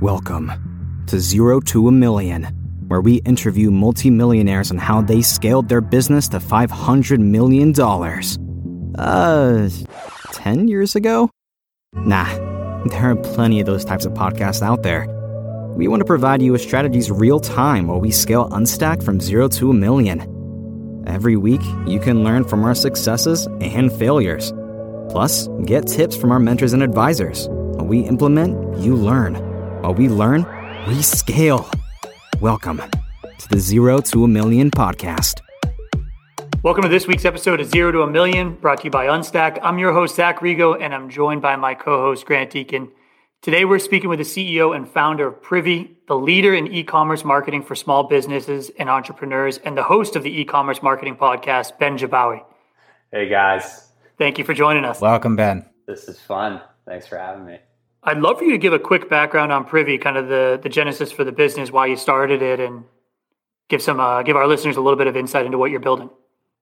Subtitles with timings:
[0.00, 2.44] Welcome to Zero to a Million,
[2.88, 7.72] where we interview multimillionaires on how they scaled their business to $500 million.
[8.98, 9.70] Uh,
[10.32, 11.30] 10 years ago?
[11.94, 12.24] Nah,
[12.86, 15.06] there are plenty of those types of podcasts out there.
[15.76, 19.46] We want to provide you with strategies real time while we scale Unstack from zero
[19.48, 20.20] to a million.
[21.06, 24.52] Every week, you can learn from our successes and failures.
[25.08, 27.48] Plus, get tips from our mentors and advisors.
[27.84, 29.43] We implement, you learn.
[29.84, 30.46] While we learn,
[30.88, 31.68] we scale.
[32.40, 32.80] Welcome
[33.38, 35.42] to the Zero to a Million podcast.
[36.62, 39.58] Welcome to this week's episode of Zero to a Million, brought to you by Unstack.
[39.62, 42.92] I'm your host, Zach Rego, and I'm joined by my co host, Grant Deken.
[43.42, 47.22] Today, we're speaking with the CEO and founder of Privy, the leader in e commerce
[47.22, 51.78] marketing for small businesses and entrepreneurs, and the host of the e commerce marketing podcast,
[51.78, 52.42] Ben Jabbawy.
[53.12, 53.90] Hey, guys.
[54.16, 55.02] Thank you for joining us.
[55.02, 55.66] Welcome, Ben.
[55.86, 56.62] This is fun.
[56.86, 57.58] Thanks for having me.
[58.04, 60.68] I'd love for you to give a quick background on Privy, kind of the, the
[60.68, 62.84] genesis for the business, why you started it, and
[63.68, 66.10] give some uh, give our listeners a little bit of insight into what you're building.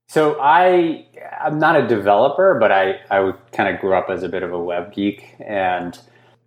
[0.07, 1.07] So I
[1.41, 4.53] I'm not a developer, but I I kind of grew up as a bit of
[4.53, 5.99] a web geek, and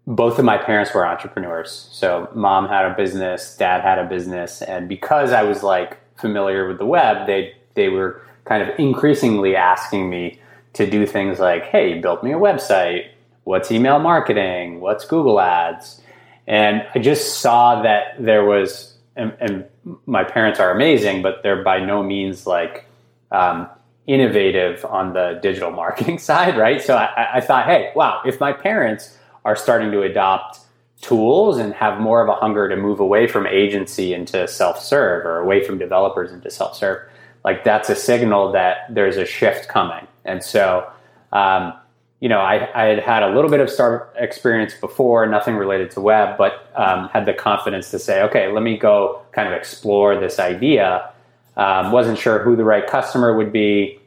[0.07, 1.89] both of my parents were entrepreneurs.
[1.91, 6.67] So mom had a business, dad had a business, and because I was like familiar
[6.67, 10.39] with the web, they they were kind of increasingly asking me
[10.73, 13.07] to do things like, "Hey, build me a website.
[13.45, 14.81] What's email marketing?
[14.81, 16.01] What's Google Ads?"
[16.47, 19.65] And I just saw that there was, and, and
[20.05, 22.85] my parents are amazing, but they're by no means like
[23.31, 23.67] um,
[24.05, 26.81] innovative on the digital marketing side, right?
[26.81, 30.59] So I, I thought, hey, wow, if my parents are starting to adopt
[31.01, 35.39] tools and have more of a hunger to move away from agency into self-serve or
[35.39, 37.07] away from developers into self-serve
[37.43, 40.89] like that's a signal that there's a shift coming and so
[41.33, 41.73] um,
[42.19, 45.91] you know I, I, had had a little bit of startup experience before nothing related
[45.91, 49.53] to web but um, had the confidence to say okay let me go kind of
[49.53, 51.11] explore this idea.
[51.57, 53.99] Um, wasn't sure who the right customer would be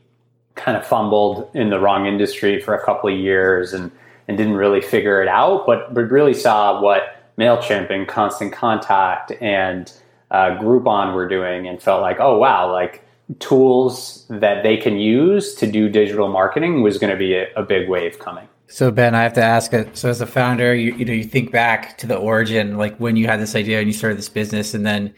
[0.54, 3.92] kind of fumbled in the wrong industry for a couple of years and
[4.26, 9.32] and didn't really figure it out, but, but really saw what MailChimp and Constant Contact
[9.40, 9.90] and
[10.30, 13.02] uh, Groupon were doing and felt like, oh, wow, like
[13.40, 17.62] tools that they can use to do digital marketing was going to be a, a,
[17.62, 18.48] big wave coming.
[18.68, 19.96] So Ben, I have to ask it.
[19.96, 23.16] So as a founder, you, you know, you think back to the origin, like when
[23.16, 25.14] you had this idea and you started this business, and then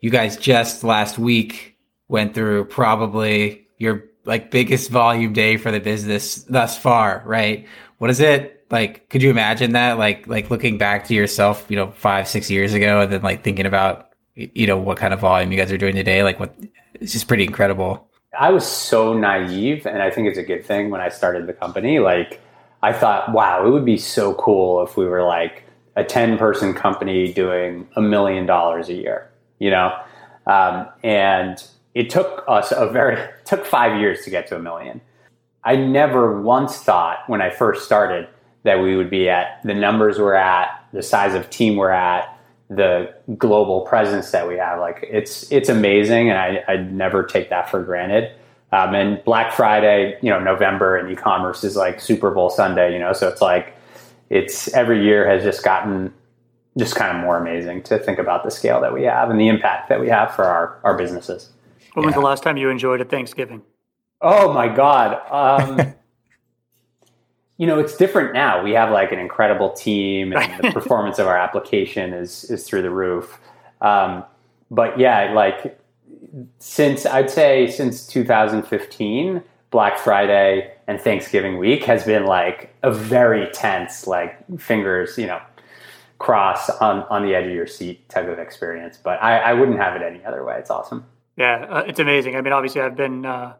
[0.00, 1.76] you guys just last week
[2.08, 7.66] went through probably your like biggest volume day for the business thus far, right?
[7.98, 9.08] What is it like?
[9.08, 9.98] Could you imagine that?
[9.98, 13.42] Like, like looking back to yourself, you know, five, six years ago, and then like
[13.42, 16.22] thinking about, you know, what kind of volume you guys are doing today?
[16.22, 16.54] Like, what?
[17.00, 18.08] It's just pretty incredible.
[18.38, 21.52] I was so naive, and I think it's a good thing when I started the
[21.52, 21.98] company.
[21.98, 22.40] Like,
[22.82, 25.64] I thought, wow, it would be so cool if we were like
[25.96, 29.98] a 10 person company doing a million dollars a year, you know?
[30.46, 31.62] Um, and
[31.94, 35.00] it took us a very, took five years to get to a million.
[35.64, 38.28] I never once thought when I first started
[38.62, 42.37] that we would be at the numbers we're at, the size of team we're at,
[42.68, 44.78] the global presence that we have.
[44.78, 48.32] Like it's it's amazing, and I I never take that for granted.
[48.70, 52.98] Um, and Black Friday, you know, November and e-commerce is like Super Bowl Sunday, you
[52.98, 53.74] know, so it's like
[54.28, 56.12] it's every year has just gotten
[56.76, 59.48] just kind of more amazing to think about the scale that we have and the
[59.48, 61.50] impact that we have for our our businesses.
[61.94, 63.62] When was the last time you enjoyed a Thanksgiving?
[64.20, 65.20] Oh my God.
[65.30, 65.94] Um,
[67.58, 68.62] you know, it's different now.
[68.62, 72.82] We have like an incredible team and the performance of our application is, is through
[72.82, 73.40] the roof.
[73.80, 74.24] Um,
[74.70, 75.78] but yeah, like
[76.60, 83.48] since I'd say since 2015, Black Friday and Thanksgiving week has been like a very
[83.50, 85.40] tense, like fingers, you know,
[86.18, 88.98] cross on, on the edge of your seat type of experience.
[89.02, 90.58] But I, I wouldn't have it any other way.
[90.58, 91.04] It's awesome.
[91.36, 92.36] Yeah, uh, it's amazing.
[92.36, 93.54] I mean, obviously, I've been uh,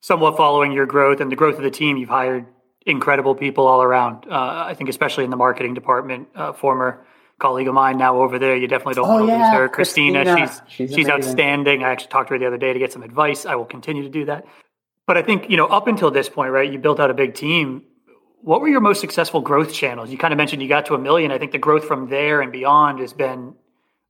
[0.00, 1.96] somewhat following your growth and the growth of the team.
[1.96, 2.46] You've hired
[2.86, 4.26] incredible people all around.
[4.30, 6.28] Uh, I think, especially in the marketing department.
[6.34, 7.04] Uh, former
[7.40, 8.56] colleague of mine now over there.
[8.56, 9.50] You definitely don't oh, want to yeah.
[9.50, 10.24] lose her, Christina.
[10.24, 10.46] Christina.
[10.68, 11.82] She's she's, she's outstanding.
[11.82, 13.46] I actually talked to her the other day to get some advice.
[13.46, 14.46] I will continue to do that.
[15.06, 16.70] But I think you know, up until this point, right?
[16.70, 17.82] You built out a big team.
[18.42, 20.10] What were your most successful growth channels?
[20.10, 21.30] You kind of mentioned you got to a million.
[21.30, 23.54] I think the growth from there and beyond has been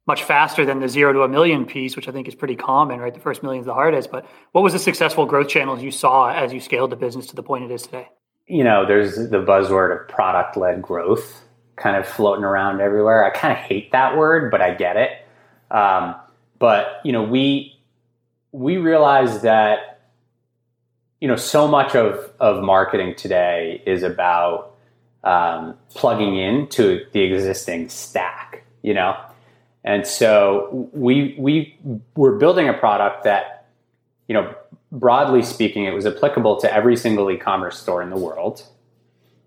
[0.06, 3.00] much faster than the zero to a million piece, which I think is pretty common,
[3.00, 3.12] right?
[3.12, 4.10] The first million is the hardest.
[4.10, 7.36] But what was the successful growth channels you saw as you scaled the business to
[7.36, 8.08] the point it is today?
[8.50, 11.42] You know, there's the buzzword of product led growth
[11.76, 13.24] kind of floating around everywhere.
[13.24, 15.10] I kind of hate that word, but I get it.
[15.70, 16.14] Um,
[16.58, 17.78] but you know, we
[18.52, 20.00] we realize that
[21.20, 24.74] you know so much of of marketing today is about
[25.24, 28.50] um, plugging into the existing stack
[28.82, 29.16] you know?
[29.84, 31.78] And so we we
[32.14, 33.68] were building a product that,
[34.28, 34.54] you know,
[34.92, 38.66] broadly speaking, it was applicable to every single e-commerce store in the world.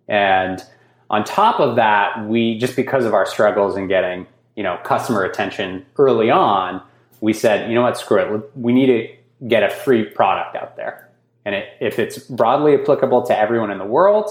[0.07, 0.63] And
[1.09, 4.25] on top of that, we just because of our struggles in getting,
[4.55, 6.81] you know, customer attention early on,
[7.21, 8.51] we said, you know what, screw it.
[8.55, 11.09] We need to get a free product out there.
[11.45, 14.29] And it, if it's broadly applicable to everyone in the world,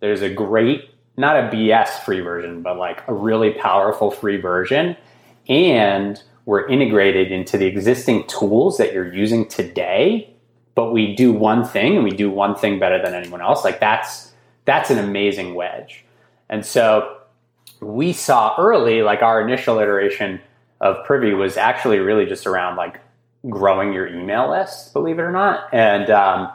[0.00, 4.96] there's a great, not a BS free version, but like a really powerful free version.
[5.48, 10.33] And we're integrated into the existing tools that you're using today.
[10.74, 13.64] But we do one thing and we do one thing better than anyone else.
[13.64, 14.32] Like that's
[14.64, 16.04] that's an amazing wedge.
[16.48, 17.18] And so
[17.80, 20.40] we saw early, like our initial iteration
[20.80, 23.00] of Privy was actually really just around like
[23.48, 25.72] growing your email list, believe it or not.
[25.72, 26.50] And um,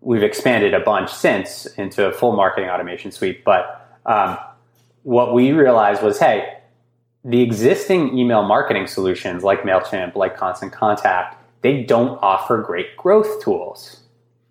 [0.00, 3.44] we've expanded a bunch since into a full marketing automation suite.
[3.44, 4.38] But um,
[5.02, 6.58] what we realized was, hey,
[7.24, 13.42] the existing email marketing solutions like MailChimp, like Constant Contact, they don't offer great growth
[13.42, 14.00] tools.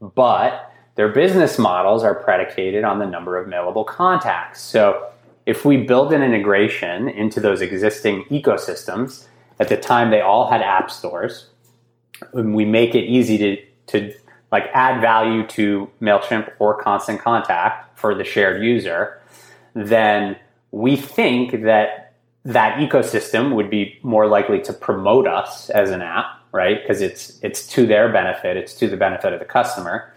[0.02, 4.62] But their business models are predicated on the number of mailable contacts.
[4.62, 5.08] So
[5.46, 9.28] if we build an integration into those existing ecosystems,
[9.60, 11.48] at the time they all had app stores,
[12.34, 13.58] and we make it easy to,
[13.88, 14.14] to
[14.52, 19.22] like add value to MailChimp or Constant Contact for the shared user,
[19.74, 20.38] then
[20.72, 26.41] we think that that ecosystem would be more likely to promote us as an app,
[26.52, 26.82] right?
[26.82, 30.14] Because it's it's to their benefit, it's to the benefit of the customer.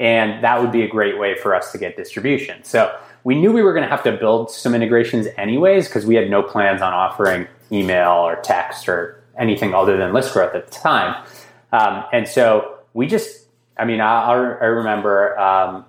[0.00, 2.64] And that would be a great way for us to get distribution.
[2.64, 6.16] So we knew we were going to have to build some integrations anyways because we
[6.16, 10.66] had no plans on offering email or text or anything other than list growth at
[10.66, 11.24] the time.
[11.72, 13.46] Um, and so we just,
[13.78, 15.84] I mean, I, I remember um,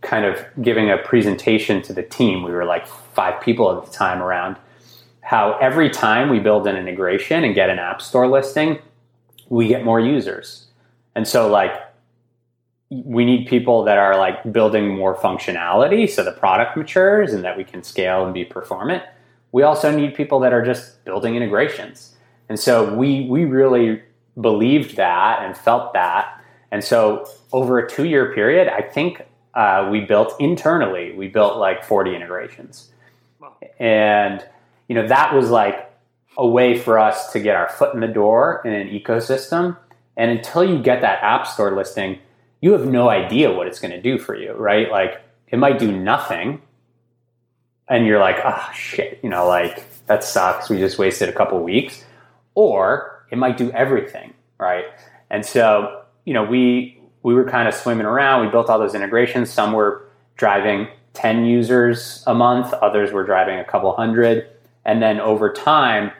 [0.00, 2.42] kind of giving a presentation to the team.
[2.42, 4.56] We were like five people at the time around
[5.22, 8.78] how every time we build an integration and get an app store listing,
[9.50, 10.68] we get more users.
[11.14, 11.72] And so, like,
[12.88, 17.56] we need people that are like building more functionality so the product matures and that
[17.56, 19.04] we can scale and be performant.
[19.52, 22.16] We also need people that are just building integrations.
[22.48, 24.02] And so we we really
[24.40, 26.42] believed that and felt that.
[26.72, 29.22] And so over a two year period, I think
[29.54, 32.90] uh, we built internally, we built like 40 integrations.
[33.40, 33.54] Wow.
[33.78, 34.44] And,
[34.88, 35.89] you know, that was like
[36.36, 39.76] a way for us to get our foot in the door in an ecosystem.
[40.16, 42.18] And until you get that app store listing,
[42.60, 44.90] you have no idea what it's going to do for you, right?
[44.90, 46.62] Like it might do nothing.
[47.88, 50.68] And you're like, oh shit, you know, like that sucks.
[50.68, 52.04] We just wasted a couple weeks.
[52.54, 54.84] Or it might do everything, right?
[55.30, 58.44] And so, you know, we we were kind of swimming around.
[58.44, 59.50] We built all those integrations.
[59.50, 64.48] Some were driving 10 users a month, others were driving a couple hundred.
[64.84, 66.12] And then over time,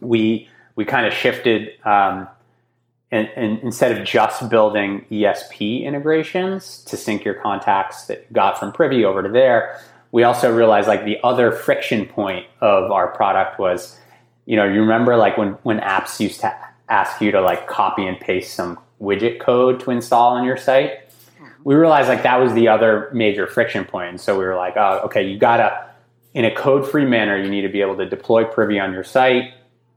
[0.00, 2.28] we we kind of shifted um,
[3.10, 8.58] and, and, instead of just building ESP integrations to sync your contacts that you got
[8.58, 9.80] from Privy over to there,
[10.12, 13.98] we also realized like the other friction point of our product was
[14.46, 16.52] you know, you remember like when when apps used to
[16.88, 20.98] ask you to like copy and paste some widget code to install on your site.
[21.62, 24.08] We realized like that was the other major friction point.
[24.08, 25.86] And so we were like, oh, okay, you gotta
[26.34, 29.52] in a code-free manner, you need to be able to deploy Privy on your site,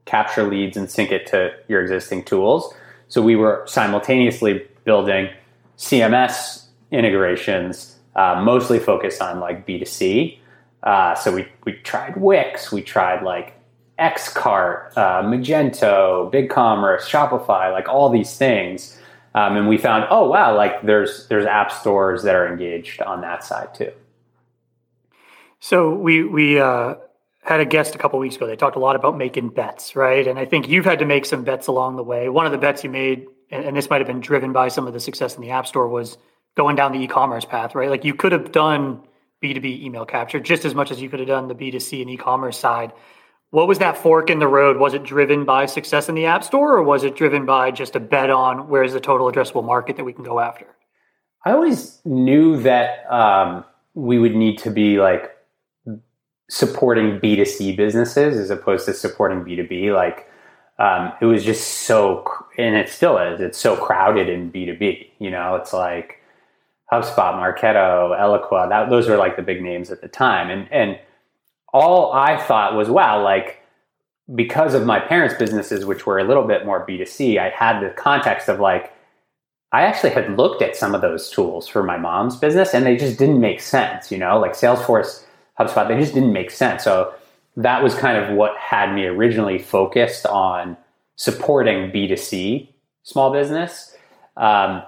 [0.06, 2.74] capture leads, and sync it to your existing tools.
[3.08, 5.30] So we were simultaneously building
[5.78, 10.38] CMS integrations, uh, mostly focused on like B2C.
[10.84, 13.56] Uh, so we, we tried Wix, we tried like
[14.00, 19.00] Xcart, uh, Magento, BigCommerce, Shopify, like all these things.
[19.36, 23.22] Um, and we found, oh wow, like there's there's app stores that are engaged on
[23.22, 23.92] that side too.
[25.60, 26.96] So we we uh,
[27.44, 28.48] had a guest a couple weeks ago.
[28.48, 30.26] They talked a lot about making bets, right?
[30.28, 32.30] And I think you've had to make some bets along the way.
[32.30, 34.88] One of the bets you made, and, and this might have been driven by some
[34.88, 36.18] of the success in the app store, was
[36.56, 37.90] going down the e-commerce path, right?
[37.90, 39.02] Like you could have done
[39.44, 42.58] B2B email capture just as much as you could have done the B2C and e-commerce
[42.58, 42.94] side.
[43.50, 44.78] What was that fork in the road?
[44.78, 47.96] Was it driven by success in the App Store, or was it driven by just
[47.96, 50.66] a bet on where is the total addressable market that we can go after?
[51.46, 55.33] I always knew that um, we would need to be like
[56.50, 59.94] supporting B2C businesses as opposed to supporting B2B.
[59.94, 60.30] Like
[60.80, 62.26] um, it was just so,
[62.58, 65.08] and it still is, it's so crowded in B2B.
[65.20, 66.22] You know, it's like
[66.92, 70.50] HubSpot, Marketo, Eloqua, that, those are like the big names at the time.
[70.50, 71.00] And, and
[71.74, 73.60] all I thought was, wow, like
[74.34, 77.90] because of my parents' businesses, which were a little bit more B2C, I had the
[77.90, 78.92] context of like,
[79.72, 82.96] I actually had looked at some of those tools for my mom's business and they
[82.96, 85.24] just didn't make sense, you know, like Salesforce,
[85.60, 86.84] HubSpot, they just didn't make sense.
[86.84, 87.14] So
[87.58, 90.78] that was kind of what had me originally focused on
[91.16, 92.68] supporting B2C
[93.04, 93.96] small business.
[94.38, 94.84] Um,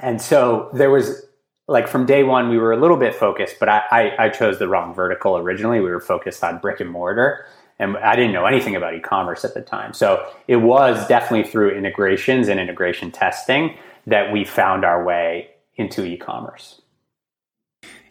[0.00, 1.26] and so there was
[1.68, 4.58] like from day one, we were a little bit focused, but I, I, I chose
[4.58, 5.80] the wrong vertical originally.
[5.80, 7.46] We were focused on brick and mortar
[7.78, 9.92] and I didn't know anything about e-commerce at the time.
[9.92, 13.76] So it was definitely through integrations and integration testing
[14.06, 16.80] that we found our way into e-commerce.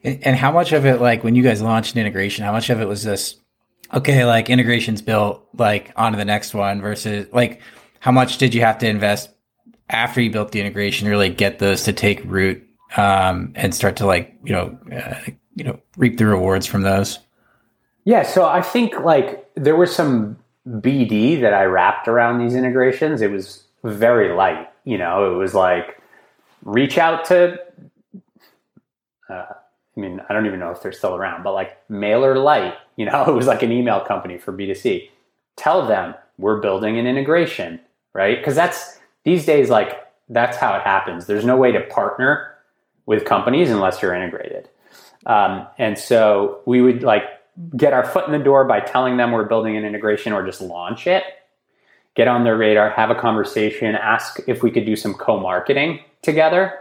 [0.05, 2.87] And how much of it, like when you guys launched integration, how much of it
[2.87, 3.35] was this?
[3.93, 7.61] Okay, like integrations built, like onto the next one versus like
[7.99, 9.29] how much did you have to invest
[9.89, 14.05] after you built the integration, really get those to take root um, and start to
[14.05, 17.19] like you know uh, you know reap the rewards from those?
[18.03, 23.21] Yeah, so I think like there was some BD that I wrapped around these integrations.
[23.21, 25.33] It was very light, you know.
[25.33, 25.99] It was like
[26.63, 27.59] reach out to.
[29.29, 29.45] Uh,
[29.95, 33.25] I mean, I don't even know if they're still around, but like MailerLite, you know,
[33.25, 35.09] it was like an email company for B2C.
[35.55, 37.79] Tell them we're building an integration,
[38.13, 38.37] right?
[38.37, 41.25] Because that's these days, like that's how it happens.
[41.25, 42.55] There's no way to partner
[43.05, 44.69] with companies unless you're integrated.
[45.25, 47.23] Um, and so we would like
[47.75, 50.61] get our foot in the door by telling them we're building an integration or just
[50.61, 51.23] launch it,
[52.15, 55.99] get on their radar, have a conversation, ask if we could do some co marketing
[56.21, 56.73] together.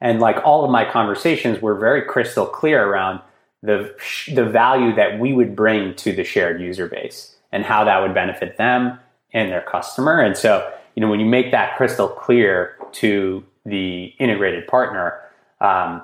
[0.00, 3.20] And like all of my conversations were very crystal clear around
[3.62, 3.94] the,
[4.32, 8.12] the value that we would bring to the shared user base and how that would
[8.12, 8.98] benefit them
[9.32, 10.20] and their customer.
[10.20, 15.20] And so, you know, when you make that crystal clear to the integrated partner,
[15.60, 16.02] um,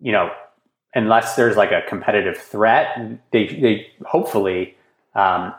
[0.00, 0.30] you know,
[0.94, 2.96] unless there's like a competitive threat,
[3.32, 4.76] they, they hopefully
[5.14, 5.54] um,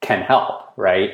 [0.00, 1.12] can help, right?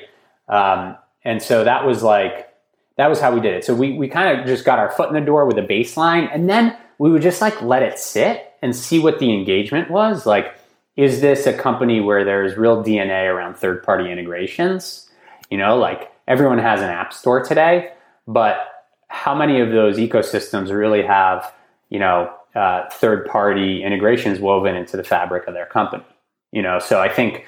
[0.48, 2.48] Um, and so that was like,
[2.96, 3.64] that was how we did it.
[3.64, 6.28] So we, we kind of just got our foot in the door with a baseline
[6.32, 10.26] and then we would just like let it sit and see what the engagement was.
[10.26, 10.54] Like,
[10.96, 15.10] is this a company where there's real DNA around third party integrations?
[15.50, 17.92] You know, like everyone has an app store today,
[18.26, 18.56] but
[19.08, 21.52] how many of those ecosystems really have,
[21.90, 26.04] you know, uh, third party integrations woven into the fabric of their company.
[26.52, 27.46] You know, so I think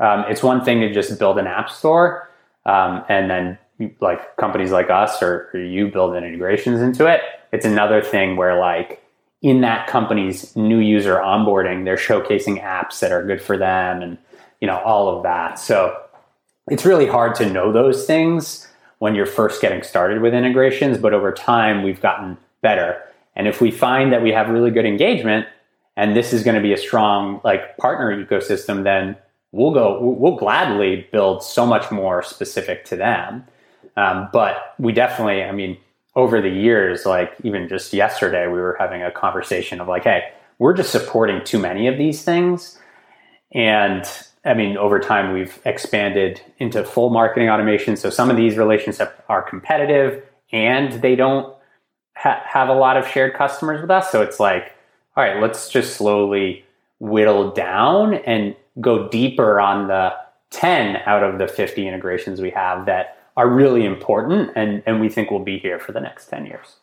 [0.00, 2.30] um, it's one thing to just build an app store
[2.64, 3.58] um, and then
[4.00, 7.20] like companies like us or, or you build integrations into it.
[7.52, 9.02] It's another thing where like
[9.42, 14.18] in that company's new user onboarding, they're showcasing apps that are good for them and
[14.60, 15.58] you know all of that.
[15.58, 16.00] So
[16.68, 18.66] it's really hard to know those things
[18.98, 23.02] when you're first getting started with integrations, but over time we've gotten better.
[23.34, 25.46] And if we find that we have really good engagement
[25.96, 29.16] and this is going to be a strong like partner ecosystem, then
[29.52, 33.44] we'll go, we'll gladly build so much more specific to them.
[33.96, 35.78] Um, but we definitely, I mean,
[36.14, 40.32] over the years, like even just yesterday, we were having a conversation of like, hey,
[40.58, 42.78] we're just supporting too many of these things.
[43.52, 44.04] And
[44.44, 47.96] I mean, over time, we've expanded into full marketing automation.
[47.96, 50.22] So some of these relationships are competitive
[50.52, 51.54] and they don't
[52.16, 54.10] ha- have a lot of shared customers with us.
[54.10, 54.72] So it's like,
[55.16, 56.64] all right, let's just slowly
[56.98, 60.14] whittle down and go deeper on the
[60.50, 65.08] 10 out of the 50 integrations we have that are really important and, and we
[65.08, 66.76] think will be here for the next 10 years.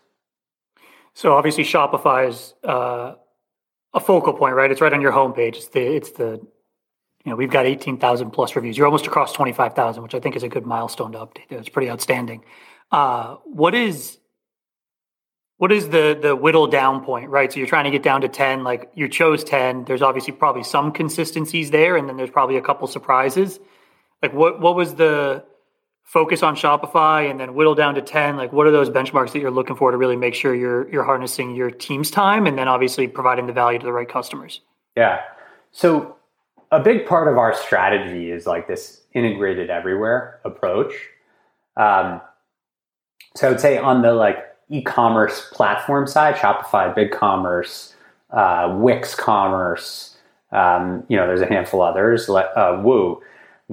[1.13, 3.15] So obviously Shopify is uh,
[3.93, 4.69] a focal point, right?
[4.71, 5.55] It's right on your homepage.
[5.55, 6.39] It's the, it's the,
[7.23, 8.77] you know, we've got 18,000 plus reviews.
[8.77, 11.51] You're almost across 25,000, which I think is a good milestone to update.
[11.51, 12.43] It's pretty outstanding.
[12.91, 14.19] Uh, what is
[15.57, 17.51] what is the the whittle down point, right?
[17.51, 19.85] So you're trying to get down to 10, like you chose 10.
[19.85, 23.59] There's obviously probably some consistencies there, and then there's probably a couple surprises.
[24.21, 25.45] Like what what was the
[26.03, 28.37] focus on Shopify and then whittle down to 10?
[28.37, 31.03] Like what are those benchmarks that you're looking for to really make sure you're you're
[31.03, 34.61] harnessing your team's time and then obviously providing the value to the right customers?
[34.95, 35.21] Yeah.
[35.71, 36.15] So
[36.71, 40.93] a big part of our strategy is like this integrated everywhere approach.
[41.77, 42.21] Um,
[43.35, 44.37] so I would say on the like
[44.69, 47.93] e-commerce platform side, Shopify, BigCommerce,
[48.31, 50.17] uh, Wix Commerce,
[50.51, 53.21] um, you know, there's a handful others, uh, Woo.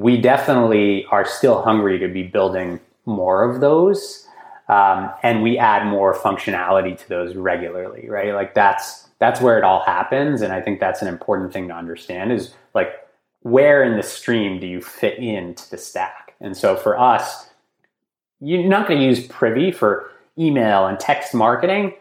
[0.01, 4.27] We definitely are still hungry to be building more of those.
[4.69, 8.33] Um, and we add more functionality to those regularly, right?
[8.35, 11.75] Like that's that's where it all happens, and I think that's an important thing to
[11.75, 12.33] understand.
[12.33, 12.93] Is like
[13.43, 16.35] where in the stream do you fit into the stack?
[16.41, 17.51] And so for us,
[18.41, 21.95] you're not going to use Privy for email and text marketing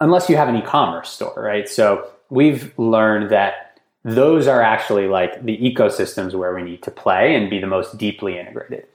[0.00, 1.68] unless you have an e-commerce store, right?
[1.68, 3.63] So we've learned that
[4.04, 7.96] those are actually like the ecosystems where we need to play and be the most
[7.96, 8.86] deeply integrated.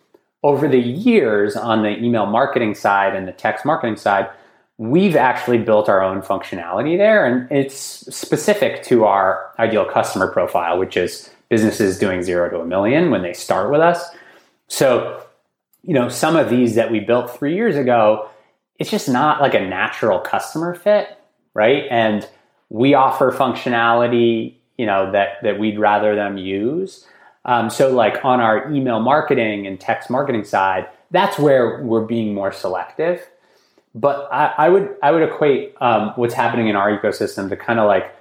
[0.43, 4.29] Over the years on the email marketing side and the text marketing side,
[4.77, 7.75] we've actually built our own functionality there and it's
[8.15, 13.23] specific to our ideal customer profile, which is businesses doing zero to a million when
[13.23, 14.09] they start with us.
[14.67, 15.21] So,
[15.83, 18.29] you know, some of these that we built three years ago,
[18.77, 21.17] it's just not like a natural customer fit,
[21.53, 21.83] right?
[21.89, 22.25] And
[22.69, 27.05] we offer functionality, you know, that that we'd rather them use.
[27.43, 32.33] Um, so, like on our email marketing and text marketing side, that's where we're being
[32.33, 33.21] more selective.
[33.93, 37.77] But I, I would I would equate um, what's happening in our ecosystem to kind
[37.77, 38.15] of like,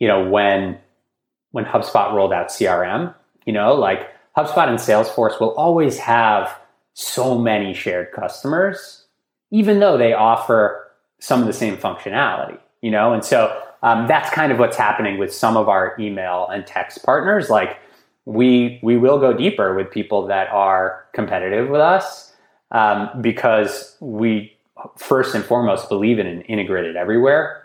[0.00, 0.78] you know, when
[1.52, 3.14] when HubSpot rolled out CRM,
[3.46, 6.58] you know, like HubSpot and Salesforce will always have
[6.94, 9.04] so many shared customers,
[9.52, 14.30] even though they offer some of the same functionality, you know, and so um, that's
[14.30, 17.50] kind of what's happening with some of our email and text partners.
[17.50, 17.78] Like
[18.24, 22.32] we we will go deeper with people that are competitive with us
[22.70, 24.56] um, because we
[24.96, 27.62] first and foremost believe in an integrated everywhere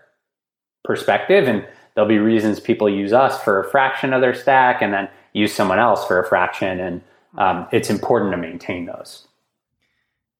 [0.83, 4.93] perspective and there'll be reasons people use us for a fraction of their stack and
[4.93, 7.01] then use someone else for a fraction and
[7.37, 9.27] um, it's important to maintain those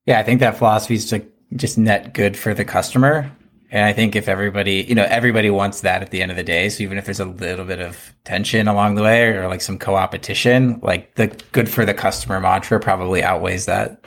[0.06, 1.14] yeah i think that philosophy is
[1.56, 3.30] just net good for the customer
[3.72, 6.44] and I think if everybody, you know, everybody wants that at the end of the
[6.44, 6.70] day.
[6.70, 9.78] So even if there's a little bit of tension along the way or like some
[9.78, 14.04] co-opetition, like the good for the customer mantra probably outweighs that.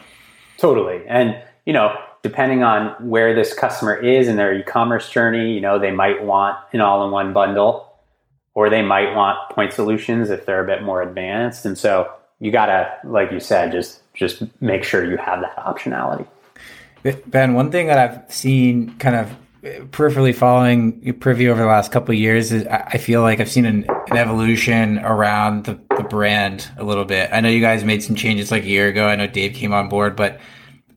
[0.58, 1.02] Totally.
[1.06, 5.78] And, you know, depending on where this customer is in their e-commerce journey, you know,
[5.78, 7.88] they might want an all-in-one bundle
[8.54, 11.64] or they might want point solutions if they're a bit more advanced.
[11.64, 15.56] And so you got to, like you said, just just make sure you have that
[15.56, 16.26] optionality.
[17.26, 22.12] Ben, one thing that I've seen kind of peripherally following Privy over the last couple
[22.14, 27.04] years I feel like I've seen an, an evolution around the, the, brand a little
[27.04, 27.30] bit.
[27.32, 29.06] I know you guys made some changes like a year ago.
[29.06, 30.40] I know Dave came on board, but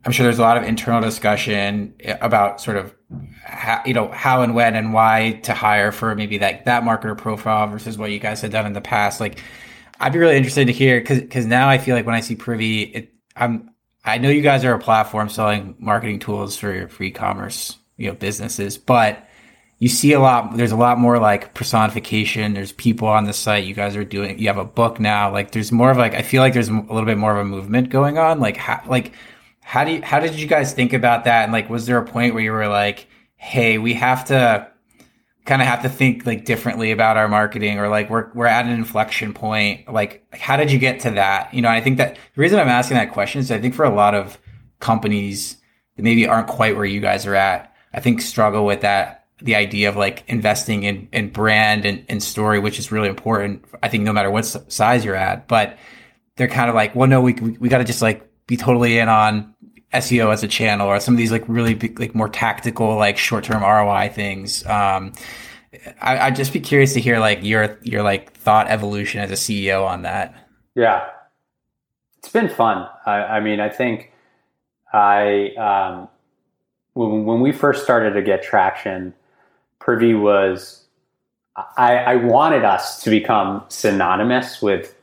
[0.03, 2.95] I'm sure there's a lot of internal discussion eh, about sort of
[3.43, 7.15] how, you know how and when and why to hire for maybe that that marketer
[7.15, 9.19] profile versus what you guys had done in the past.
[9.19, 9.43] Like,
[9.99, 12.35] I'd be really interested to hear because because now I feel like when I see
[12.35, 13.69] Privy, it, I'm
[14.03, 18.15] I know you guys are a platform selling marketing tools for for e-commerce you know
[18.15, 19.25] businesses but
[19.79, 22.53] you see a lot there's a lot more like personification.
[22.53, 23.65] There's people on the site.
[23.65, 25.31] You guys are doing you have a book now.
[25.31, 27.49] Like there's more of like i feel like there's a little bit more of a
[27.49, 28.39] movement going on.
[28.39, 29.13] Like how like
[29.61, 31.43] how do you how did you guys think about that?
[31.43, 34.67] And like was there a point where you were like hey we have to
[35.45, 38.65] kind of have to think like differently about our marketing or like we're we're at
[38.65, 39.91] an inflection point?
[39.91, 41.53] Like how did you get to that?
[41.53, 43.85] You know i think that the reason i'm asking that question is i think for
[43.85, 44.39] a lot of
[44.79, 45.57] companies
[45.97, 49.55] that maybe aren't quite where you guys are at I think struggle with that the
[49.55, 53.63] idea of like investing in, in brand and, and story, which is really important.
[53.81, 55.77] I think no matter what size you're at, but
[56.35, 58.97] they're kind of like, well, no, we, we, we got to just like be totally
[58.97, 59.53] in on
[59.93, 63.17] SEO as a channel or some of these like really big, like more tactical, like
[63.17, 64.65] short term ROI things.
[64.65, 65.13] Um,
[66.01, 69.35] I, would just be curious to hear like your, your like thought evolution as a
[69.35, 70.49] CEO on that.
[70.75, 71.07] Yeah,
[72.17, 72.87] it's been fun.
[73.05, 74.11] I, I mean, I think
[74.93, 76.09] I, um,
[76.95, 79.13] when, when we first started to get traction,
[79.79, 80.85] Privy was
[81.77, 84.93] I, I, wanted us to become synonymous with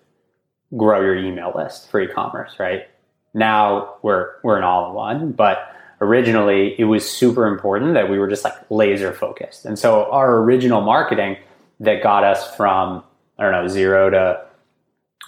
[0.76, 2.88] grow your email list for e-commerce, right?
[3.32, 8.44] Now we're we're an all-in-one, but originally it was super important that we were just
[8.44, 9.64] like laser focused.
[9.64, 11.36] And so our original marketing
[11.80, 13.04] that got us from
[13.38, 14.44] I don't know zero to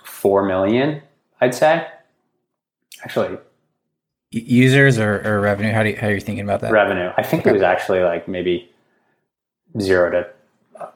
[0.05, 1.01] four million,
[1.41, 1.87] I'd say.
[3.03, 3.39] Actually,
[4.41, 5.73] users or, or revenue?
[5.73, 6.73] How do you, how are you thinking about that?
[6.73, 7.11] Revenue.
[7.17, 7.51] I think okay.
[7.51, 8.71] it was actually like maybe
[9.81, 10.29] zero to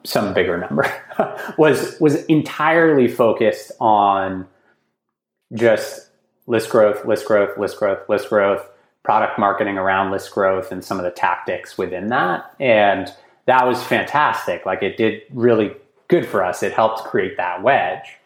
[0.04, 0.90] some bigger number.
[1.58, 4.46] was was entirely focused on
[5.54, 6.08] just
[6.46, 8.68] list growth, list growth, list growth, list growth,
[9.02, 12.54] product marketing around list growth, and some of the tactics within that.
[12.58, 13.12] And
[13.46, 14.66] that was fantastic.
[14.66, 15.72] Like it did really
[16.08, 16.62] good for us.
[16.62, 18.16] It helped create that wedge.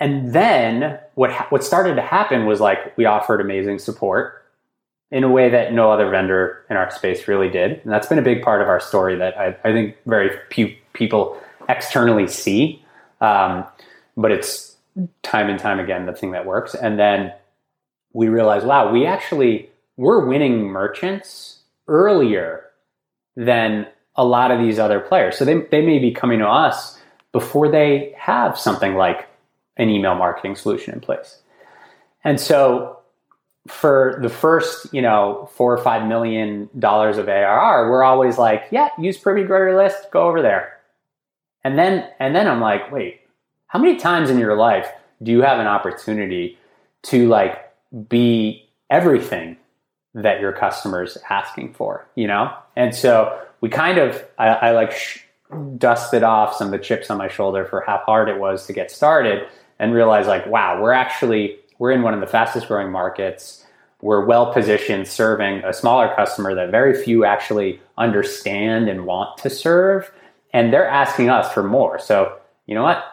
[0.00, 4.44] And then what ha- what started to happen was like we offered amazing support
[5.10, 8.18] in a way that no other vendor in our space really did, and that's been
[8.18, 12.84] a big part of our story that I, I think very few people externally see.
[13.20, 13.64] Um,
[14.16, 14.76] but it's
[15.22, 16.74] time and time again the thing that works.
[16.74, 17.32] And then
[18.12, 21.58] we realized, wow, we actually we're winning merchants
[21.88, 22.64] earlier
[23.36, 25.36] than a lot of these other players.
[25.36, 26.98] So they, they may be coming to us
[27.32, 29.27] before they have something like
[29.78, 31.40] an email marketing solution in place.
[32.24, 32.98] And so
[33.68, 38.64] for the first, you know, four or five million dollars of ARR, we're always like,
[38.70, 40.76] yeah, use Privy Grow Your List, go over there.
[41.64, 43.20] And then and then I'm like, wait,
[43.66, 44.88] how many times in your life
[45.22, 46.58] do you have an opportunity
[47.04, 47.70] to like
[48.08, 49.56] be everything
[50.14, 52.52] that your customers asking for, you know?
[52.76, 55.20] And so we kind of, I, I like sh-
[55.76, 58.72] dusted off some of the chips on my shoulder for how hard it was to
[58.72, 59.46] get started
[59.78, 63.64] and realize like, wow, we're actually we're in one of the fastest growing markets.
[64.00, 69.50] We're well positioned serving a smaller customer that very few actually understand and want to
[69.50, 70.10] serve.
[70.52, 71.98] And they're asking us for more.
[71.98, 72.36] So,
[72.66, 73.04] you know what?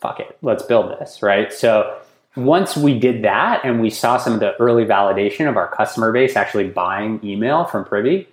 [0.00, 0.38] Fuck it.
[0.42, 1.52] Let's build this, right?
[1.52, 1.98] So,
[2.36, 6.12] once we did that and we saw some of the early validation of our customer
[6.12, 8.28] base actually buying email from Privy,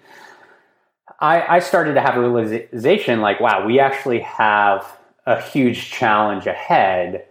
[1.19, 6.45] I, I started to have a realization like, wow, we actually have a huge challenge
[6.45, 7.26] ahead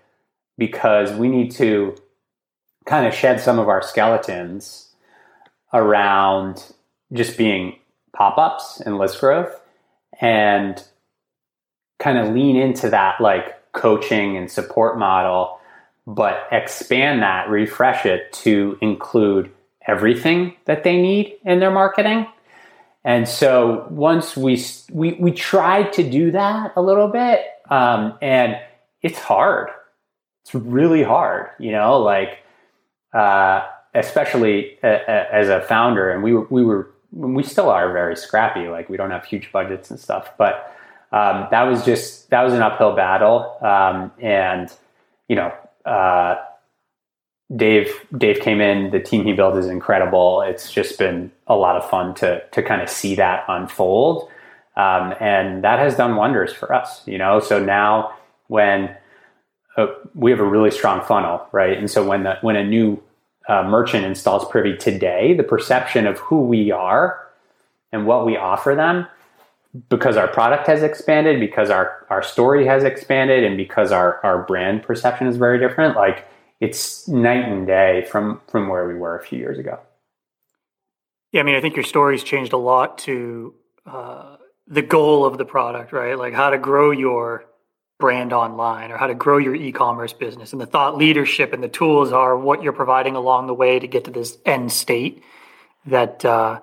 [0.59, 1.97] because we need to
[2.87, 4.91] kind of shed some of our skeletons
[5.73, 6.73] around
[7.13, 7.79] just being
[8.15, 9.61] pop ups and list growth
[10.21, 10.83] and
[11.99, 15.59] kind of lean into that like coaching and support model,
[16.07, 19.51] but expand that, refresh it to include
[19.87, 22.27] everything that they need in their marketing.
[23.05, 27.41] And so once we we we tried to do that a little bit,
[27.71, 28.59] um, and
[29.01, 29.69] it's hard.
[30.47, 32.39] It's really hard, you know, like
[33.13, 37.93] uh, especially a, a, as a founder, and we were, we were we still are
[37.93, 38.69] very scrappy.
[38.69, 40.73] Like we don't have huge budgets and stuff, but
[41.11, 43.59] um, that was just that was an uphill battle.
[43.61, 44.73] Um, and
[45.29, 45.53] you know,
[45.85, 46.37] uh,
[47.57, 48.93] Dave Dave came in.
[48.93, 50.43] The team he built is incredible.
[50.43, 54.31] It's just been a lot of fun to to kind of see that unfold,
[54.77, 57.03] um, and that has done wonders for us.
[57.05, 58.15] You know, so now
[58.47, 58.97] when
[60.15, 61.77] we have a really strong funnel, right?
[61.77, 63.03] And so when the when a new
[63.49, 67.29] uh, merchant installs Privy today, the perception of who we are
[67.93, 69.07] and what we offer them,
[69.89, 74.43] because our product has expanded, because our, our story has expanded, and because our, our
[74.43, 76.27] brand perception is very different, like
[76.61, 79.79] it's night and day from from where we were a few years ago.
[81.33, 84.37] Yeah, I mean, I think your story's changed a lot to uh,
[84.67, 86.19] the goal of the product, right?
[86.19, 87.45] Like how to grow your
[87.99, 91.69] brand online or how to grow your e-commerce business and the thought leadership and the
[91.69, 95.23] tools are what you're providing along the way to get to this end state
[95.87, 96.61] that uh,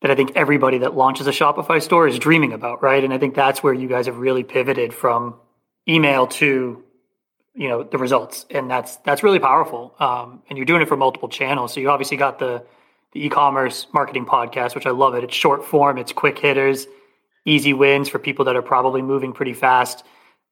[0.00, 3.02] that I think everybody that launches a Shopify store is dreaming about, right?
[3.02, 5.34] And I think that's where you guys have really pivoted from
[5.88, 6.82] email to
[7.54, 9.94] you know the results, and that's that's really powerful.
[9.98, 12.64] Um, and you're doing it for multiple channels, so you obviously got the
[13.12, 15.24] the e-commerce marketing podcast, which I love it.
[15.24, 16.86] It's short form, it's quick hitters,
[17.44, 20.04] easy wins for people that are probably moving pretty fast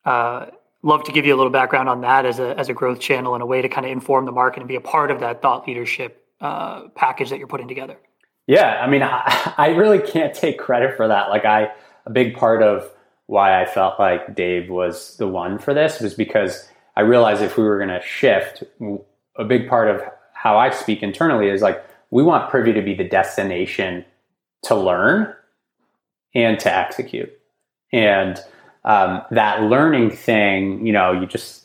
[0.06, 0.46] uh,
[0.82, 3.34] love to give you a little background on that as a as a growth channel
[3.34, 5.42] and a way to kind of inform the market and be a part of that
[5.42, 7.98] thought leadership uh, package that you're putting together.
[8.46, 11.28] Yeah, I mean, I, I really can't take credit for that.
[11.28, 11.72] Like, I
[12.06, 12.90] a big part of
[13.26, 17.56] why I felt like Dave was the one for this was because I realized if
[17.56, 18.62] we were going to shift,
[19.36, 20.00] a big part of
[20.32, 24.04] how I speak internally is like we want Privy to be the destination
[24.62, 25.34] to learn
[26.34, 27.32] and to execute.
[27.92, 28.40] And
[28.86, 31.64] um, that learning thing, you know, you just,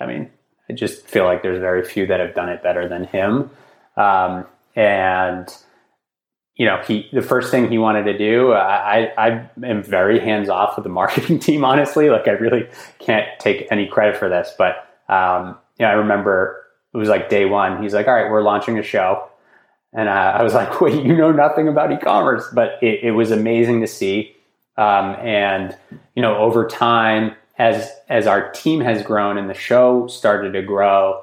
[0.00, 0.30] I mean,
[0.68, 3.50] I just feel like there's very few that have done it better than him.
[3.96, 5.54] Um, and,
[6.56, 10.48] you know, he, the first thing he wanted to do, I, I am very hands
[10.48, 12.08] off with the marketing team, honestly.
[12.08, 12.66] Like, I really
[12.98, 14.54] can't take any credit for this.
[14.56, 14.76] But,
[15.10, 17.82] um, you know, I remember it was like day one.
[17.82, 19.28] He's like, all right, we're launching a show.
[19.92, 22.46] And uh, I was like, wait, you know nothing about e commerce.
[22.54, 24.34] But it, it was amazing to see.
[24.76, 25.76] Um, and
[26.14, 30.62] you know, over time, as as our team has grown and the show started to
[30.62, 31.22] grow,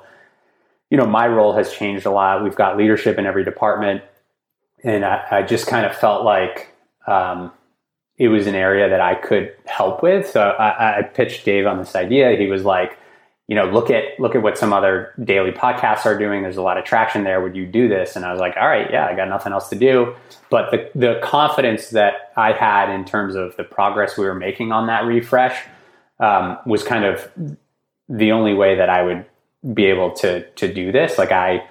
[0.89, 2.43] you know, my role has changed a lot.
[2.43, 4.03] We've got leadership in every department,
[4.83, 6.73] and I, I just kind of felt like
[7.07, 7.51] um,
[8.17, 10.29] it was an area that I could help with.
[10.29, 12.35] So I, I pitched Dave on this idea.
[12.35, 12.97] He was like,
[13.49, 16.43] you know, look at look at what some other daily podcasts are doing.
[16.43, 17.41] There's a lot of traction there.
[17.41, 18.15] Would you do this?
[18.15, 20.15] And I was like, all right, yeah, I got nothing else to do.
[20.51, 24.71] But the the confidence that I had in terms of the progress we were making
[24.71, 25.59] on that refresh
[26.19, 27.27] um, was kind of
[28.07, 29.25] the only way that I would
[29.73, 31.17] be able to to do this.
[31.17, 31.67] Like I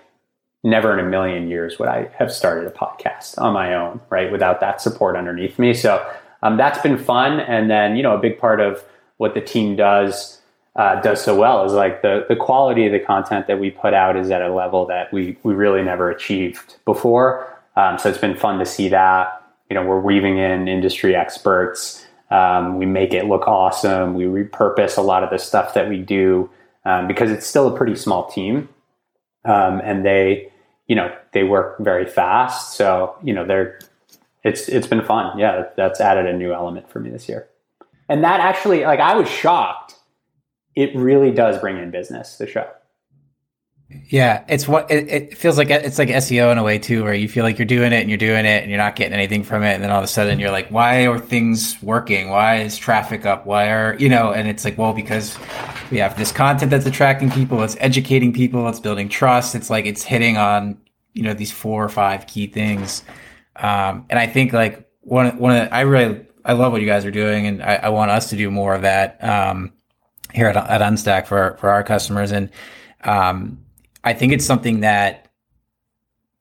[0.64, 4.32] never in a million years would I have started a podcast on my own, right,
[4.32, 5.74] without that support underneath me.
[5.74, 6.04] So
[6.42, 7.38] um, that's been fun.
[7.38, 8.84] And then you know, a big part of
[9.18, 10.37] what the team does
[10.78, 13.92] uh, does so well is like the the quality of the content that we put
[13.92, 17.52] out is at a level that we we really never achieved before.
[17.76, 19.44] Um, so it's been fun to see that.
[19.68, 22.06] You know, we're weaving in industry experts.
[22.30, 24.14] Um, we make it look awesome.
[24.14, 26.48] We repurpose a lot of the stuff that we do
[26.84, 28.68] um, because it's still a pretty small team,
[29.44, 30.52] um, and they,
[30.86, 32.76] you know, they work very fast.
[32.76, 33.80] So you know, they're
[34.44, 35.36] it's it's been fun.
[35.36, 37.48] Yeah, that's added a new element for me this year.
[38.08, 39.97] And that actually, like, I was shocked
[40.78, 42.70] it really does bring in business, the show.
[44.10, 45.70] Yeah, it's what it, it, feels like.
[45.70, 48.08] It's like SEO in a way too, where you feel like you're doing it and
[48.08, 50.08] you're doing it and you're not getting anything from it, and then all of a
[50.08, 52.28] sudden you're like, "Why are things working?
[52.28, 53.44] Why is traffic up?
[53.44, 55.36] Why are you know?" And it's like, well, because
[55.90, 59.54] we have this content that's attracting people, it's educating people, it's building trust.
[59.54, 60.78] It's like it's hitting on
[61.14, 63.02] you know these four or five key things,
[63.56, 66.86] um, and I think like one one of the, I really I love what you
[66.86, 69.72] guys are doing, and I, I want us to do more of that um,
[70.34, 72.50] here at, at Unstack for for our customers and.
[73.04, 73.64] Um,
[74.04, 75.28] I think it's something that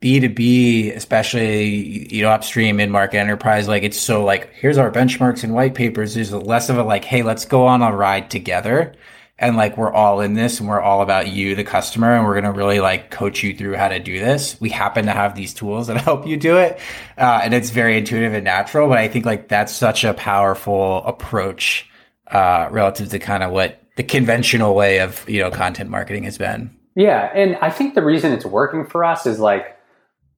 [0.02, 5.44] B2B, especially, you know, upstream in market enterprise, like it's so like, here's our benchmarks
[5.44, 6.14] and white papers.
[6.14, 8.94] There's less of a like, hey, let's go on a ride together.
[9.40, 12.16] And like, we're all in this and we're all about you, the customer.
[12.16, 14.60] And we're to really like coach you through how to do this.
[14.62, 16.80] We happen to have these tools that help you do it.
[17.18, 18.88] Uh, and it's very intuitive and natural.
[18.88, 21.87] But I think like that's such a powerful approach,
[22.32, 26.38] uh, relative to kind of what the conventional way of, you know, content marketing has
[26.38, 26.76] been.
[26.96, 29.78] Yeah, and I think the reason it's working for us is like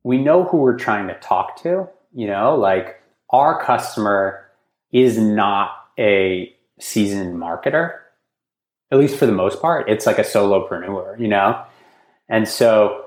[0.03, 4.45] we know who we're trying to talk to, you know, like our customer
[4.91, 7.97] is not a seasoned marketer,
[8.91, 9.89] at least for the most part.
[9.89, 11.63] It's like a solopreneur, you know?
[12.27, 13.05] And so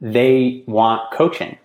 [0.00, 1.58] they want coaching.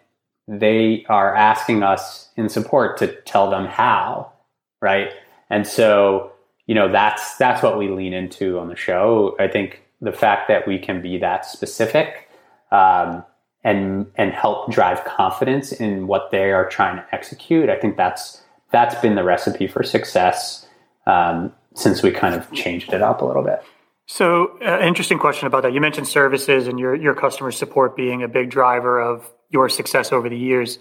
[0.48, 4.34] They are asking us in support to tell them how,
[4.82, 5.12] right?
[5.52, 6.32] And so,
[6.66, 9.36] you know, that's that's what we lean into on the show.
[9.40, 12.30] I think the fact that we can be that specific
[12.72, 13.24] um,
[13.64, 17.70] and and help drive confidence in what they are trying to execute.
[17.70, 20.66] I think that's that's been the recipe for success
[21.06, 23.62] um, since we kind of changed it up a little bit.
[24.08, 25.74] So, uh, interesting question about that.
[25.74, 30.14] You mentioned services and your your customer support being a big driver of your success
[30.14, 30.80] over the years.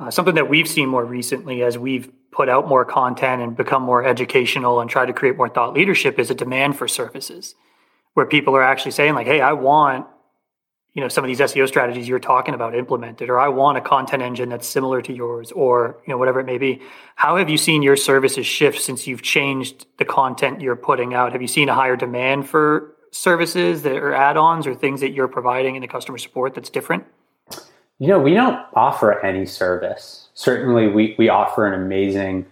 [0.00, 3.82] Uh, something that we've seen more recently as we've put out more content and become
[3.82, 7.54] more educational and try to create more thought leadership is a demand for services
[8.14, 10.06] where people are actually saying like, "Hey, I want."
[10.94, 13.80] You know some of these SEO strategies you're talking about implemented, or I want a
[13.80, 16.80] content engine that's similar to yours, or you know whatever it may be.
[17.14, 21.32] How have you seen your services shift since you've changed the content you're putting out?
[21.32, 25.28] Have you seen a higher demand for services that are add-ons or things that you're
[25.28, 27.04] providing in the customer support that's different?
[27.98, 30.27] You know, we don't offer any service.
[30.38, 32.46] Certainly, we we offer an amazing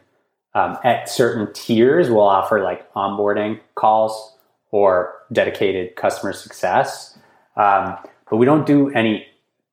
[0.55, 2.11] um, at certain tiers.
[2.11, 4.35] We'll offer like onboarding calls
[4.73, 7.17] or dedicated customer success.
[7.57, 7.97] Um,
[8.29, 9.25] but we don't do any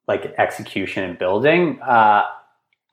[0.08, 1.82] like execution and building.
[1.82, 2.22] Uh,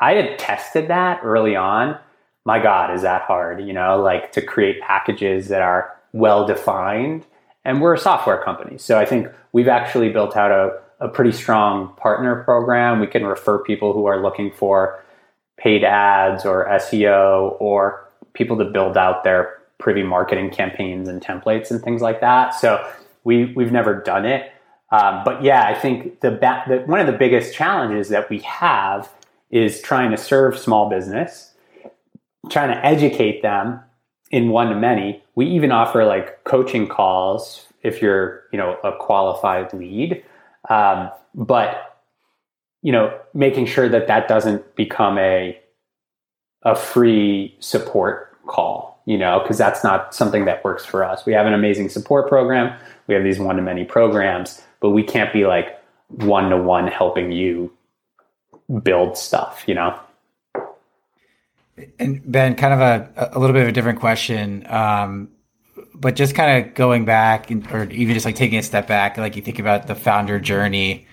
[0.00, 1.98] I had tested that early on.
[2.46, 3.60] My God, is that hard?
[3.60, 7.26] You know, like to create packages that are well defined.
[7.66, 8.78] And we're a software company.
[8.78, 13.00] So I think we've actually built out a, a pretty strong partner program.
[13.00, 15.04] We can refer people who are looking for
[15.60, 21.70] paid ads or SEO or people to build out their privy marketing campaigns and templates
[21.70, 22.54] and things like that.
[22.54, 22.86] So
[23.24, 24.52] we we've never done it,
[24.90, 28.38] um, but yeah, I think the, ba- the one of the biggest challenges that we
[28.40, 29.10] have
[29.50, 31.52] is trying to serve small business,
[32.50, 33.80] trying to educate them
[34.30, 35.22] in one to many.
[35.34, 40.24] We even offer like coaching calls if you're you know a qualified lead,
[40.68, 41.89] um, but
[42.82, 45.58] you know making sure that that doesn't become a
[46.62, 51.26] a free support call you know, because that's not something that works for us.
[51.26, 52.78] We have an amazing support program.
[53.08, 56.86] We have these one to many programs, but we can't be like one to one
[56.86, 57.72] helping you
[58.84, 59.98] build stuff, you know?
[61.98, 64.64] And Ben, kind of a, a little bit of a different question.
[64.68, 65.30] Um,
[65.94, 69.16] but just kind of going back and, or even just like taking a step back,
[69.18, 71.06] like you think about the founder journey,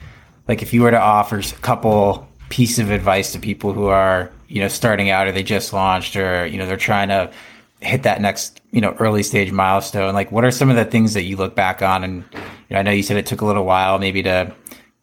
[0.47, 4.31] like if you were to offer a couple pieces of advice to people who are,
[4.47, 7.31] you know, starting out or they just launched or, you know, they're trying to
[7.79, 11.13] hit that next you know early stage milestone like what are some of the things
[11.13, 12.03] that you look back on?
[12.03, 12.39] And you
[12.71, 14.53] know, i know you said it took a little while maybe to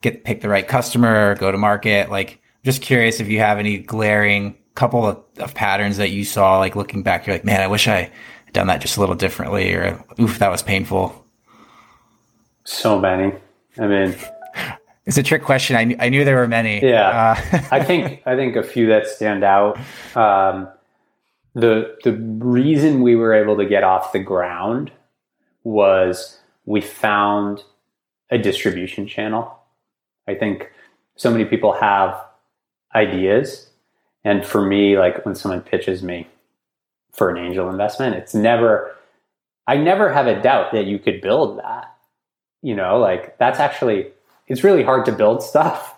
[0.00, 2.10] get pick the right customer go to market.
[2.10, 6.58] Like just curious if you have any glaring couple of, of patterns that you saw
[6.58, 8.10] like looking back you're like man i wish i
[8.44, 11.24] had done that just a little differently or oof that was painful.
[12.64, 13.34] So many.
[13.78, 14.16] I mean
[15.06, 18.22] it's a trick question i, knew, I knew there were many yeah uh, i think
[18.26, 19.78] i think a few that stand out
[20.16, 20.68] um,
[21.54, 24.90] the the reason we were able to get off the ground
[25.62, 27.62] was we found
[28.30, 29.58] a distribution channel.
[30.26, 30.70] I think
[31.16, 32.20] so many people have
[32.94, 33.70] ideas
[34.24, 36.28] and for me like when someone pitches me
[37.12, 38.94] for an angel investment it's never
[39.66, 41.94] I never have a doubt that you could build that.
[42.62, 44.08] You know, like that's actually
[44.46, 45.96] it's really hard to build stuff,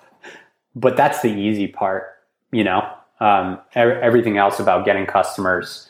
[0.74, 2.04] but that's the easy part,
[2.52, 2.88] you know
[3.20, 5.88] um, everything else about getting customers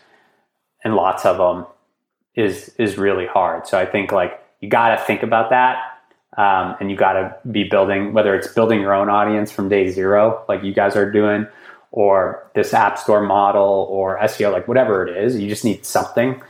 [0.85, 1.67] and lots of them
[2.35, 3.67] is is really hard.
[3.67, 5.93] So I think like you got to think about that.
[6.37, 9.89] Um, and you got to be building, whether it's building your own audience from day
[9.89, 11.47] zero, like you guys are doing,
[11.93, 16.43] or this app store model or SEO, like whatever it is, you just need something.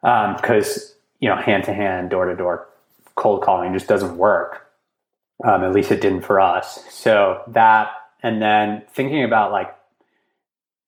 [0.00, 2.66] Because, um, you know, hand to hand, door to door
[3.16, 4.66] cold calling just doesn't work.
[5.42, 6.84] Um, at least it didn't for us.
[6.90, 7.90] So that,
[8.22, 9.74] and then thinking about like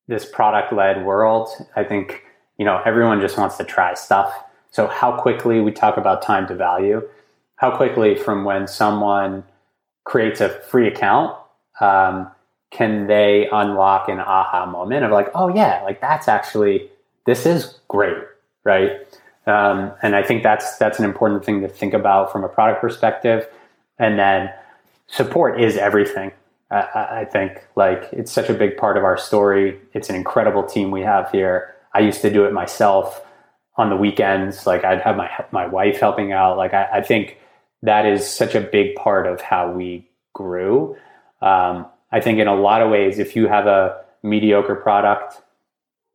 [0.06, 2.22] this product led world, I think,
[2.56, 4.32] you know, everyone just wants to try stuff.
[4.70, 7.02] So how quickly we talk about time to value,
[7.56, 9.44] how quickly from when someone
[10.04, 11.36] creates a free account,
[11.80, 12.30] um,
[12.70, 16.90] can they unlock an aha moment of like, oh yeah, like that's actually
[17.24, 18.18] this is great,
[18.64, 18.90] right?
[19.46, 22.80] Um, and I think that's that's an important thing to think about from a product
[22.80, 23.46] perspective.
[23.98, 24.52] And then
[25.06, 26.32] support is everything.
[26.70, 29.80] I, I think like it's such a big part of our story.
[29.92, 31.74] It's an incredible team we have here.
[31.94, 33.24] I used to do it myself
[33.76, 34.66] on the weekends.
[34.66, 36.56] Like I'd have my my wife helping out.
[36.56, 37.38] Like I, I think
[37.82, 40.96] that is such a big part of how we grew.
[41.42, 45.42] Um, I think in a lot of ways, if you have a mediocre product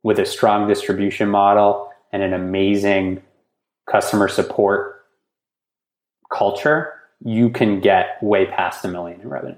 [0.01, 3.21] with a strong distribution model and an amazing
[3.89, 5.05] customer support
[6.33, 9.57] culture, you can get way past a million in revenue.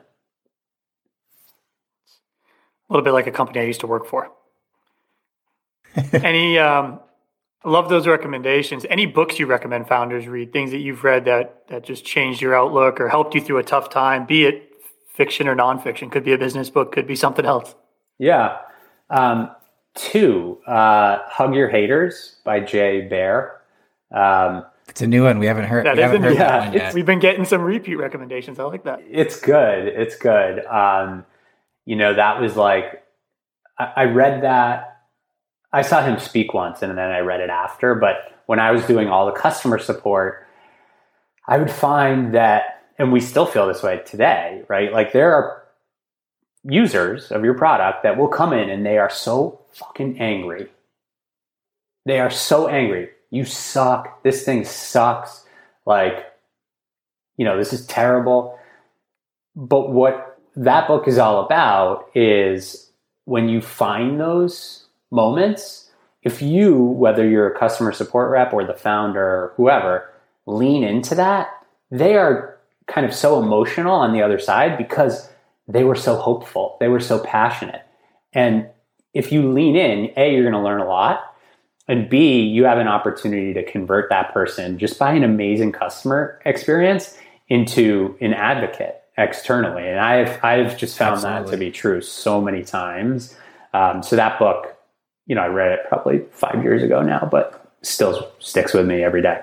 [2.89, 4.31] A little bit like a company I used to work for.
[6.13, 6.99] Any, um,
[7.63, 8.85] I love those recommendations.
[8.89, 10.51] Any books you recommend founders read?
[10.51, 13.63] Things that you've read that that just changed your outlook or helped you through a
[13.63, 14.71] tough time, be it
[15.07, 16.11] fiction or nonfiction.
[16.11, 17.75] Could be a business book, could be something else.
[18.17, 18.57] Yeah.
[19.09, 19.51] Um,
[19.93, 23.61] two, uh, Hug Your Haters by Jay Baer.
[24.11, 25.39] Um, it's a new one.
[25.39, 25.85] We haven't heard.
[25.85, 26.93] That we haven't heard yeah, that yet.
[26.93, 28.59] We've been getting some repeat recommendations.
[28.59, 29.01] I like that.
[29.09, 29.87] It's good.
[29.87, 30.65] It's good.
[30.65, 31.25] Um,
[31.85, 33.01] you know, that was like,
[33.79, 35.07] I, I read that.
[35.71, 37.95] I saw him speak once and then I read it after.
[37.95, 40.45] But when I was doing all the customer support,
[41.47, 44.91] I would find that and we still feel this way today, right?
[44.91, 45.63] Like there are
[46.65, 50.67] users of your product that will come in and they are so fucking angry.
[52.05, 53.09] They are so angry.
[53.31, 54.21] You suck.
[54.23, 55.45] This thing sucks.
[55.85, 56.25] Like,
[57.37, 58.59] you know, this is terrible.
[59.55, 62.91] But what that book is all about is
[63.25, 65.89] when you find those moments,
[66.23, 70.11] if you, whether you're a customer support rep or the founder or whoever,
[70.45, 71.49] lean into that,
[71.89, 75.29] they are kind of so emotional on the other side because
[75.67, 77.81] they were so hopeful, they were so passionate.
[78.33, 78.67] And
[79.13, 81.30] if you lean in, A, you're going to learn a lot.
[81.91, 86.39] And B, you have an opportunity to convert that person just by an amazing customer
[86.45, 87.17] experience
[87.49, 89.85] into an advocate externally.
[89.89, 91.43] And I've, I've just found Absolutely.
[91.43, 93.35] that to be true so many times.
[93.73, 94.77] Um, so that book,
[95.27, 99.03] you know, I read it probably five years ago now, but still sticks with me
[99.03, 99.41] every day.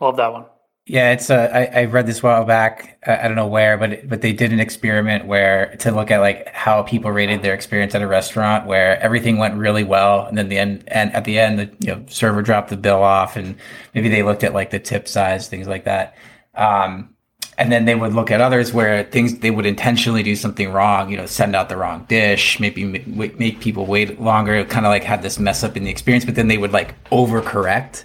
[0.00, 0.46] Love that one.
[0.88, 2.96] Yeah, it's uh, I, I read this a while back.
[3.04, 6.54] I don't know where, but but they did an experiment where to look at like
[6.54, 10.48] how people rated their experience at a restaurant, where everything went really well, and then
[10.48, 13.56] the end and at the end, the you know server dropped the bill off, and
[13.94, 16.16] maybe they looked at like the tip size, things like that.
[16.54, 17.16] Um,
[17.58, 21.10] and then they would look at others where things they would intentionally do something wrong,
[21.10, 25.02] you know, send out the wrong dish, maybe make people wait longer, kind of like
[25.02, 28.04] have this mess up in the experience, but then they would like overcorrect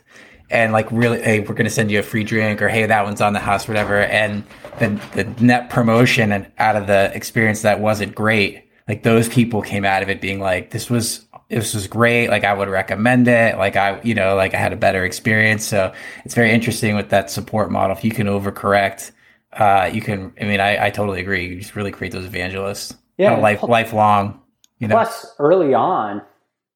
[0.51, 3.03] and like really, hey, we're going to send you a free drink or hey, that
[3.03, 4.01] one's on the house, whatever.
[4.01, 4.43] And
[4.79, 9.61] then the net promotion and out of the experience that wasn't great, like those people
[9.61, 12.29] came out of it being like, this was this was great.
[12.29, 13.57] Like I would recommend it.
[13.57, 15.65] Like I, you know, like I had a better experience.
[15.65, 17.95] So it's very interesting with that support model.
[17.95, 19.11] If you can overcorrect,
[19.53, 20.33] uh, you can.
[20.39, 21.47] I mean, I, I totally agree.
[21.47, 22.95] You just really create those evangelists.
[23.17, 24.41] Yeah, kind of life lifelong.
[24.79, 24.95] You know.
[24.95, 26.21] Plus, early on,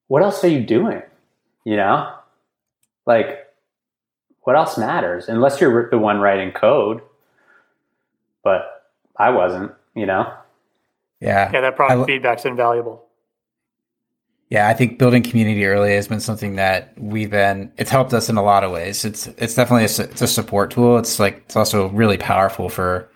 [0.08, 1.02] what else are you doing?
[1.64, 2.14] You know,
[3.06, 3.45] like
[4.46, 5.28] what else matters?
[5.28, 7.02] Unless you're the one writing code.
[8.44, 10.32] But I wasn't, you know?
[11.20, 11.52] Yeah.
[11.52, 13.04] Yeah, that product I, feedback's invaluable.
[14.50, 17.72] Yeah, I think building community early has been something that we've been.
[17.78, 19.04] It's helped us in a lot of ways.
[19.04, 21.00] It's it's definitely a, it's a support tool.
[21.00, 23.10] It's like it's also really powerful for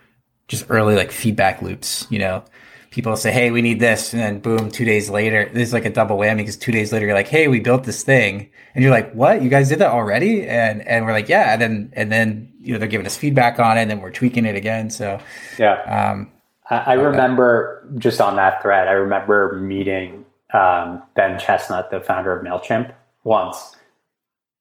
[0.50, 2.06] just early like feedback loops.
[2.10, 2.44] You know,
[2.92, 5.90] people say, "Hey, we need this," and then boom, two days later, there's like a
[5.90, 8.92] double whammy because two days later you're like, "Hey, we built this thing," and you're
[8.92, 9.42] like, "What?
[9.42, 12.74] You guys did that already?" And and we're like, "Yeah," and then and then you
[12.74, 14.90] know they're giving us feedback on it, and then we're tweaking it again.
[14.90, 15.20] So
[15.58, 16.32] yeah, um,
[16.70, 22.36] I, I remember just on that thread, I remember meeting um, Ben Chestnut, the founder
[22.38, 22.94] of Mailchimp,
[23.24, 23.76] once.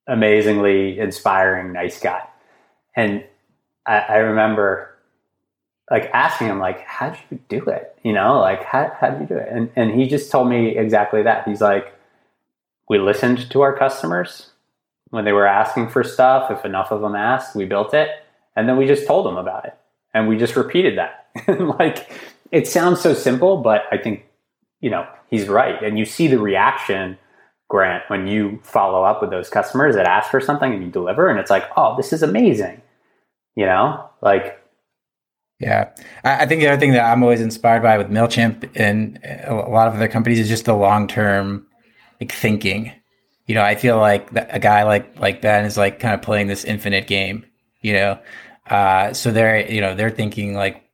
[0.07, 2.22] Amazingly inspiring, nice guy,
[2.97, 3.24] and
[3.86, 4.97] I, I remember
[5.91, 9.26] like asking him like how'd you do it you know like how, how did you
[9.26, 11.95] do it and, and he just told me exactly that he's like
[12.89, 14.51] we listened to our customers
[15.11, 18.11] when they were asking for stuff if enough of them asked we built it
[18.57, 19.74] And then we just told them about it.
[20.12, 21.28] And we just repeated that.
[21.78, 22.11] like
[22.51, 24.26] it sounds so simple, but I think,
[24.80, 25.80] you know, he's right.
[25.80, 27.18] And you see the reaction,
[27.68, 31.28] Grant, when you follow up with those customers that ask for something and you deliver,
[31.28, 32.82] and it's like, oh, this is amazing.
[33.55, 34.57] You know, like
[35.59, 35.90] yeah,
[36.22, 39.88] I, think the other thing that I'm always inspired by with Mailchimp and a lot
[39.88, 41.66] of other companies is just the long term
[42.20, 42.92] like thinking.
[43.46, 46.46] You know, I feel like a guy like like Ben is like kind of playing
[46.46, 47.44] this infinite game.
[47.80, 48.18] You know,
[48.68, 50.84] uh, so they're you know they're thinking like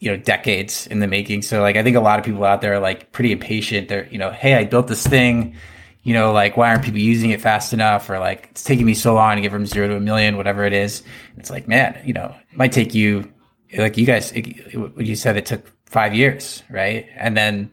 [0.00, 1.42] you know decades in the making.
[1.42, 3.88] So like I think a lot of people out there are like pretty impatient.
[3.88, 5.54] They're you know, hey, I built this thing.
[6.02, 8.10] You know, like why aren't people using it fast enough?
[8.10, 10.64] Or like it's taking me so long to get from zero to a million, whatever
[10.64, 11.04] it is.
[11.36, 13.30] It's like man, you know, it might take you
[13.76, 17.06] like you guys, you said it took five years, right?
[17.16, 17.72] And then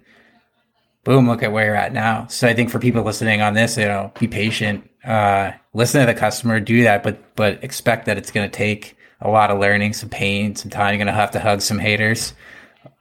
[1.08, 2.28] boom, look at where you're at now.
[2.28, 6.14] So I think for people listening on this, you know, be patient, uh, listen to
[6.14, 9.58] the customer, do that, but, but expect that it's going to take a lot of
[9.58, 10.90] learning, some pain, some time.
[10.90, 12.34] You're going to have to hug some haters,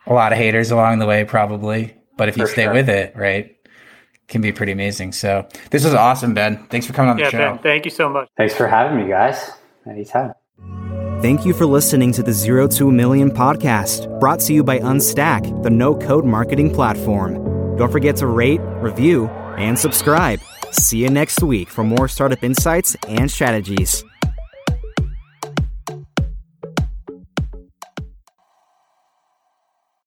[0.06, 1.96] a lot of haters along the way, probably.
[2.16, 2.74] But if you for stay sure.
[2.74, 3.56] with it, right,
[4.28, 5.10] can be pretty amazing.
[5.10, 6.64] So this was awesome, Ben.
[6.68, 7.38] Thanks for coming on the yeah, show.
[7.38, 8.28] Ben, thank you so much.
[8.36, 9.50] Thanks for having me, guys.
[9.84, 10.32] Anytime.
[11.26, 14.78] Thank you for listening to the Zero to a Million podcast, brought to you by
[14.78, 17.34] Unstack, the no code marketing platform.
[17.76, 19.26] Don't forget to rate, review,
[19.58, 20.38] and subscribe.
[20.70, 24.04] See you next week for more startup insights and strategies.